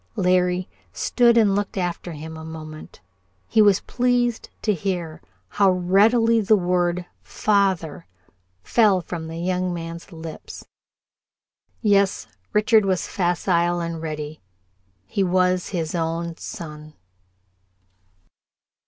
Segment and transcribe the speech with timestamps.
[0.15, 3.01] Larry stood and looked after him a moment.
[3.47, 8.07] He was pleased to hear how readily the word, father,
[8.63, 10.65] fell from the young man's lips.
[11.81, 14.41] Yes, Richard was facile and ready.
[15.05, 16.95] He was his own son.